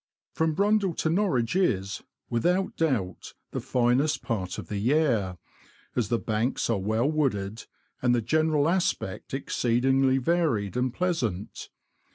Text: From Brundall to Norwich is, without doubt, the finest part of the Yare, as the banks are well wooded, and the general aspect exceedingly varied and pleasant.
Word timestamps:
From 0.33 0.55
Brundall 0.55 0.95
to 0.95 1.11
Norwich 1.11 1.55
is, 1.55 2.01
without 2.27 2.75
doubt, 2.75 3.35
the 3.51 3.61
finest 3.61 4.23
part 4.23 4.57
of 4.57 4.67
the 4.67 4.79
Yare, 4.79 5.37
as 5.95 6.09
the 6.09 6.17
banks 6.17 6.71
are 6.71 6.79
well 6.79 7.05
wooded, 7.07 7.67
and 8.01 8.15
the 8.15 8.21
general 8.23 8.67
aspect 8.67 9.31
exceedingly 9.35 10.17
varied 10.17 10.75
and 10.75 10.91
pleasant. 10.91 11.69